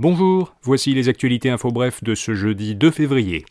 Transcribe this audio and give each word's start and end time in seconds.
Bonjour, 0.00 0.54
voici 0.62 0.94
les 0.94 1.08
actualités 1.08 1.50
info 1.50 1.72
bref 1.72 2.04
de 2.04 2.14
ce 2.14 2.32
jeudi 2.32 2.76
2 2.76 2.92
février. 2.92 3.44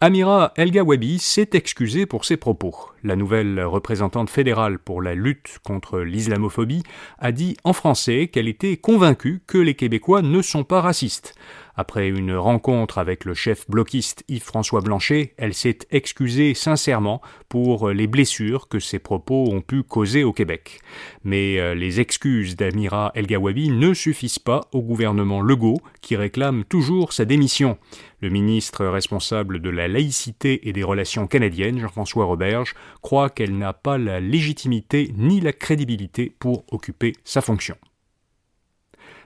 Amira 0.00 0.54
El 0.56 0.70
Gawabi 0.70 1.18
s'est 1.18 1.50
excusée 1.52 2.06
pour 2.06 2.24
ses 2.24 2.38
propos. 2.38 2.74
La 3.02 3.16
nouvelle 3.16 3.62
représentante 3.62 4.30
fédérale 4.30 4.78
pour 4.78 5.02
la 5.02 5.14
lutte 5.14 5.58
contre 5.62 6.00
l'islamophobie 6.00 6.84
a 7.18 7.32
dit 7.32 7.58
en 7.64 7.74
français 7.74 8.28
qu'elle 8.28 8.48
était 8.48 8.78
convaincue 8.78 9.42
que 9.46 9.58
les 9.58 9.74
Québécois 9.74 10.22
ne 10.22 10.40
sont 10.40 10.64
pas 10.64 10.80
racistes. 10.80 11.34
Après 11.76 12.08
une 12.08 12.34
rencontre 12.34 12.98
avec 12.98 13.24
le 13.24 13.34
chef 13.34 13.68
bloquiste 13.68 14.24
Yves-François 14.28 14.80
Blanchet, 14.80 15.34
elle 15.36 15.54
s'est 15.54 15.78
excusée 15.90 16.54
sincèrement 16.54 17.20
pour 17.48 17.90
les 17.90 18.06
blessures 18.06 18.68
que 18.68 18.78
ses 18.78 18.98
propos 18.98 19.48
ont 19.50 19.60
pu 19.60 19.82
causer 19.82 20.24
au 20.24 20.32
Québec. 20.32 20.80
Mais 21.24 21.58
euh, 21.58 21.74
les 21.74 22.00
excuses 22.00 22.56
d'Amira 22.56 23.10
El 23.14 23.26
Gawabi 23.26 23.70
ne 23.70 23.92
suffisent 23.94 24.38
pas 24.38 24.68
au 24.72 24.82
gouvernement 24.82 25.40
Legault 25.40 25.80
qui 26.00 26.16
réclame 26.16 26.64
toujours 26.64 27.12
sa 27.12 27.24
démission. 27.24 27.78
Le 28.20 28.30
ministre 28.30 28.86
responsable 28.86 29.60
de 29.60 29.70
la 29.70 29.88
laïcité 29.88 30.68
et 30.68 30.72
des 30.72 30.84
relations 30.84 31.26
canadiennes, 31.26 31.78
Jean-François 31.78 32.24
Roberge, 32.24 32.74
croit 33.02 33.30
qu'elle 33.30 33.58
n'a 33.58 33.72
pas 33.72 33.98
la 33.98 34.20
légitimité 34.20 35.12
ni 35.16 35.40
la 35.40 35.52
crédibilité 35.52 36.34
pour 36.38 36.64
occuper 36.70 37.12
sa 37.24 37.40
fonction. 37.40 37.76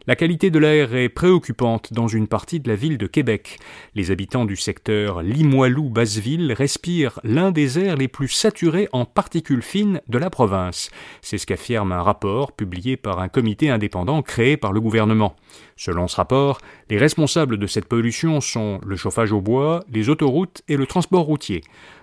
La 0.08 0.16
qualité 0.16 0.50
de 0.50 0.58
l'air 0.58 0.94
est 0.94 1.10
préoccupante 1.10 1.92
dans 1.92 2.08
une 2.08 2.28
partie 2.28 2.60
de 2.60 2.68
la 2.70 2.76
ville 2.76 2.96
de 2.96 3.06
Québec. 3.06 3.58
Les 3.94 4.10
habitants 4.10 4.46
du 4.46 4.56
secteur 4.56 5.22
Limoilou-Basseville 5.22 6.54
respirent 6.54 7.20
l'un 7.24 7.50
des 7.50 7.78
airs 7.78 7.98
les 7.98 8.08
plus 8.08 8.28
saturés 8.28 8.88
en 8.92 9.04
particules 9.04 9.60
fines 9.60 10.00
de 10.08 10.16
la 10.16 10.30
province. 10.30 10.90
C'est 11.20 11.36
ce 11.36 11.44
qu'affirme 11.44 11.92
un 11.92 12.00
rapport 12.00 12.52
publié 12.52 12.96
par 12.96 13.20
un 13.20 13.28
comité 13.28 13.68
indépendant 13.68 14.22
créé 14.22 14.56
par 14.56 14.72
le 14.72 14.80
gouvernement. 14.80 15.36
Selon 15.76 16.08
ce 16.08 16.16
rapport, 16.16 16.62
les 16.88 16.96
responsables 16.96 17.58
de 17.58 17.66
cette 17.66 17.84
pollution 17.84 18.40
sont 18.40 18.80
le 18.86 18.96
chauffage 18.96 19.32
au 19.32 19.42
bois, 19.42 19.84
les 19.92 20.08
autoroutes 20.08 20.62
et 20.68 20.78
le 20.78 20.86
transport 20.86 21.24
routier. 21.24 21.60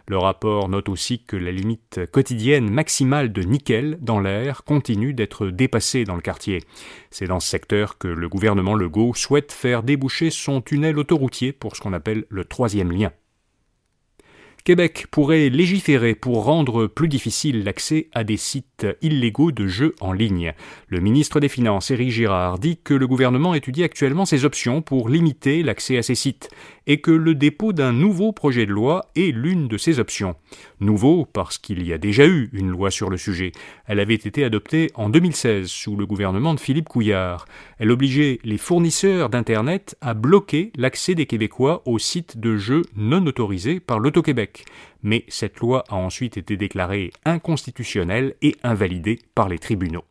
Le 0.08 0.18
rapport 0.18 0.70
note 0.70 0.88
aussi 0.88 1.24
que 1.24 1.36
la 1.36 1.52
limite 1.52 2.02
quotidienne 2.12 2.70
maximale 2.70 3.34
de 3.34 3.42
nickel 3.42 3.98
dans 4.02 4.20
l'air 4.20 4.64
continue 4.64 5.14
d'être 5.14 5.48
dépassée 5.48 6.04
dans 6.04 6.16
le 6.16 6.22
quartier. 6.22 6.62
C'est 7.10 7.26
dans 7.26 7.40
ce 7.40 7.50
secteur 7.50 7.98
que 7.98 8.08
le 8.08 8.30
gouvernement 8.30 8.76
Legault 8.76 9.16
souhaite 9.16 9.52
faire 9.52 9.82
déboucher 9.82 10.30
son 10.30 10.62
tunnel 10.62 11.00
autoroutier 11.00 11.54
pour 11.54 11.76
ce 11.76 11.82
qu'on 11.82 11.94
appelle 11.94 12.26
le 12.30 12.46
troisième 12.46 12.92
lien. 12.92 13.12
Québec 14.66 15.06
pourrait 15.12 15.50
légiférer 15.50 16.16
pour 16.16 16.46
rendre 16.46 16.88
plus 16.88 17.08
difficile 17.08 17.64
l'accès 17.64 18.08
à 18.14 18.24
des 18.24 18.36
sites 18.36 18.88
illégaux 19.04 19.52
de 19.52 19.68
jeux 19.68 19.94
en 20.02 20.12
ligne. 20.12 20.54
Le 20.88 21.02
ministre 21.02 21.40
des 21.40 21.50
Finances, 21.50 21.92
Éric 21.92 22.10
Girard, 22.10 22.58
dit 22.58 22.80
que 22.84 22.96
le 22.96 23.06
gouvernement 23.06 23.54
étudie 23.54 23.84
actuellement 23.84 24.26
ses 24.26 24.44
options 24.44 24.82
pour 24.82 25.08
limiter 25.08 25.62
l'accès 25.62 26.00
à 26.00 26.02
ces 26.02 26.16
sites 26.16 26.50
et 26.88 27.00
que 27.00 27.12
le 27.12 27.36
dépôt 27.36 27.74
d'un 27.74 27.94
nouveau 27.94 28.32
projet 28.32 28.66
de 28.66 28.72
loi 28.72 29.06
est 29.16 29.32
l'une 29.32 29.68
de 29.68 29.78
ces 29.78 30.00
options. 30.00 30.36
Nouveau 30.80 31.26
parce 31.32 31.60
qu'il 31.60 31.86
y 31.86 31.94
a 31.94 32.00
déjà 32.00 32.26
eu 32.26 32.50
une 32.52 32.70
loi 32.70 32.90
sur 32.90 33.12
le 33.12 33.18
sujet. 33.18 33.52
Elle 33.86 34.00
avait 34.00 34.16
été 34.16 34.44
adoptée 34.44 34.90
en 34.96 35.10
2016 35.10 35.68
sous 35.68 35.96
le 35.96 36.08
gouvernement 36.08 36.56
de 36.56 36.60
Philippe 36.60 36.90
Couillard. 36.90 37.46
Elle 37.78 37.92
obligeait 37.92 38.40
les 38.44 38.58
fournisseurs 38.58 39.30
d'Internet 39.30 39.96
à 40.02 40.16
bloquer 40.16 40.72
l'accès 40.76 41.14
des 41.14 41.28
Québécois 41.28 41.84
aux 41.86 42.00
sites 42.00 42.40
de 42.40 42.58
jeux 42.58 42.82
non 42.96 43.24
autorisés 43.28 43.80
par 43.80 44.00
l'Auto-Québec. 44.00 44.55
Mais 45.04 45.26
cette 45.28 45.60
loi 45.60 45.84
a 45.90 45.96
ensuite 45.96 46.38
été 46.38 46.58
déclarée 46.58 47.12
inconstitutionnelle 47.26 48.36
et 48.42 48.56
invalidée 48.64 49.20
par 49.36 49.50
les 49.50 49.60
tribunaux. 49.60 50.06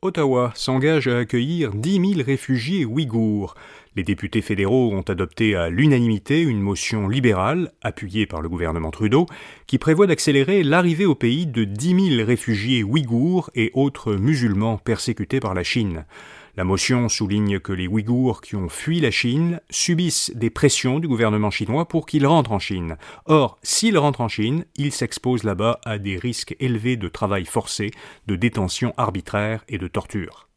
Ottawa 0.00 0.52
s'engage 0.54 1.08
à 1.08 1.18
accueillir 1.18 1.74
10 1.74 2.14
000 2.14 2.24
réfugiés 2.24 2.84
ouïghours. 2.84 3.56
Les 3.96 4.04
députés 4.04 4.42
fédéraux 4.42 4.92
ont 4.92 5.02
adopté 5.02 5.56
à 5.56 5.70
l'unanimité 5.70 6.40
une 6.40 6.60
motion 6.60 7.08
libérale, 7.08 7.72
appuyée 7.82 8.26
par 8.26 8.40
le 8.40 8.48
gouvernement 8.48 8.92
Trudeau, 8.92 9.26
qui 9.66 9.78
prévoit 9.78 10.06
d'accélérer 10.06 10.62
l'arrivée 10.62 11.06
au 11.06 11.16
pays 11.16 11.46
de 11.46 11.64
10 11.64 12.16
000 12.16 12.26
réfugiés 12.26 12.84
ouïghours 12.84 13.50
et 13.56 13.72
autres 13.74 14.14
musulmans 14.14 14.78
persécutés 14.78 15.40
par 15.40 15.54
la 15.54 15.64
Chine. 15.64 16.04
La 16.58 16.64
motion 16.64 17.08
souligne 17.08 17.60
que 17.60 17.72
les 17.72 17.86
Ouïghours 17.86 18.40
qui 18.40 18.56
ont 18.56 18.68
fui 18.68 18.98
la 18.98 19.12
Chine 19.12 19.60
subissent 19.70 20.32
des 20.34 20.50
pressions 20.50 20.98
du 20.98 21.06
gouvernement 21.06 21.52
chinois 21.52 21.86
pour 21.86 22.04
qu'ils 22.04 22.26
rentrent 22.26 22.50
en 22.50 22.58
Chine. 22.58 22.96
Or, 23.26 23.60
s'ils 23.62 23.96
rentrent 23.96 24.22
en 24.22 24.28
Chine, 24.28 24.64
ils 24.74 24.90
s'exposent 24.90 25.44
là-bas 25.44 25.78
à 25.84 25.98
des 25.98 26.16
risques 26.16 26.56
élevés 26.58 26.96
de 26.96 27.06
travail 27.06 27.44
forcé, 27.44 27.92
de 28.26 28.34
détention 28.34 28.92
arbitraire 28.96 29.64
et 29.68 29.78
de 29.78 29.86
torture. 29.86 30.48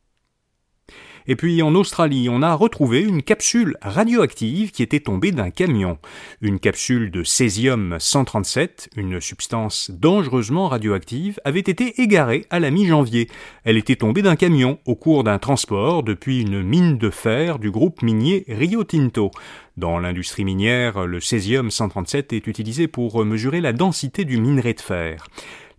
Et 1.28 1.36
puis 1.36 1.62
en 1.62 1.76
Australie, 1.76 2.30
on 2.30 2.42
a 2.42 2.54
retrouvé 2.54 3.02
une 3.02 3.22
capsule 3.22 3.78
radioactive 3.82 4.72
qui 4.72 4.84
était 4.84 5.00
tombée 5.00 5.32
d'un 5.32 5.50
camion. 5.50 5.98
Une 6.42 6.60
capsule 6.60 7.12
de 7.12 7.24
césium 7.24 7.98
137, 8.00 8.90
une 8.96 9.22
substance 9.22 9.92
dangereusement 9.92 10.68
radioactive, 10.68 11.40
avait 11.46 11.60
été 11.60 12.02
égarée 12.02 12.46
à 12.50 12.60
la 12.60 12.72
mi-janvier. 12.72 13.30
Elle 13.64 13.78
était 13.78 13.96
tombée 13.96 14.22
d'un 14.22 14.36
camion 14.36 14.80
au 14.86 14.96
cours 14.96 15.24
d'un 15.24 15.40
transport 15.40 16.04
depuis 16.04 16.42
une 16.42 16.64
mine 16.64 16.98
de 16.98 17.10
fer 17.10 17.60
du 17.60 17.72
groupe 17.72 18.02
minier 18.02 18.46
Rio 18.48 18.84
Tinto. 18.84 19.32
Dans 19.78 20.00
l'industrie 20.00 20.44
minière, 20.44 21.06
le 21.06 21.20
césium 21.20 21.72
137 21.72 22.34
est 22.34 22.48
utilisé 22.48 22.88
pour 22.88 23.24
mesurer 23.24 23.62
la 23.62 23.74
densité 23.74 24.26
du 24.26 24.38
minerai 24.38 24.74
de 24.74 24.82
fer. 24.82 25.28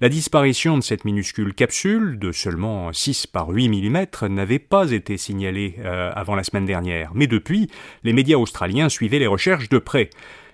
La 0.02 0.08
disparition 0.08 0.76
de 0.78 0.82
cette 0.82 1.04
minuscule 1.04 1.54
capsule, 1.54 2.18
de 2.18 2.32
seulement 2.32 2.92
6 2.92 3.28
par 3.28 3.50
8 3.50 3.68
mm, 3.68 4.06
n'avait 4.30 4.58
pas 4.58 4.90
été 4.90 5.16
signalée 5.16 5.76
euh, 5.78 6.10
avant 6.16 6.34
la 6.34 6.42
semaine 6.42 6.66
dernière, 6.66 7.12
mais 7.14 7.28
depuis, 7.28 7.70
les 8.02 8.12
médias 8.12 8.36
australiens 8.36 8.88
suivaient 8.88 9.20
les 9.20 9.28
recherches 9.28 9.68
de 9.68 9.78
près. 9.78 10.10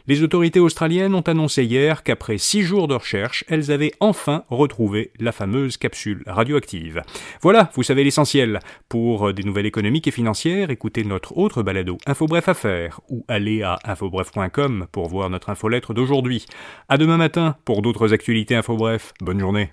Les 0.09 0.23
autorités 0.23 0.59
australiennes 0.59 1.15
ont 1.15 1.21
annoncé 1.21 1.65
hier 1.65 2.03
qu'après 2.03 2.39
six 2.39 2.63
jours 2.63 2.89
de 2.89 2.95
recherche, 2.95 3.45
elles 3.47 3.71
avaient 3.71 3.93
enfin 4.01 4.45
retrouvé 4.49 5.13
la 5.21 5.33
fameuse 5.33 5.77
capsule 5.77 6.23
radioactive. 6.27 7.03
Voilà, 7.43 7.71
vous 7.75 7.83
savez 7.83 8.05
l'essentiel. 8.05 8.61
Pour 8.89 9.35
des 9.35 9.43
nouvelles 9.43 9.67
économiques 9.67 10.09
et 10.09 10.11
financières, 10.11 10.71
écoutez 10.71 11.05
notre 11.05 11.37
autre 11.37 11.63
balado 11.63 11.99
InfoBref 12.07 12.49
Affaires 12.49 13.03
ou 13.11 13.27
allez 13.29 13.63
à 13.63 13.79
infobref.com 13.85 14.87
pour 14.91 15.09
voir 15.09 15.29
notre 15.29 15.51
infolettre 15.51 15.93
d'aujourd'hui. 15.93 16.47
À 16.89 16.97
demain 16.97 17.19
matin 17.19 17.57
pour 17.67 17.83
d'autres 17.83 18.15
actualités 18.15 18.57
InfoBref. 18.57 19.13
Bonne 19.21 19.41
journée. 19.41 19.73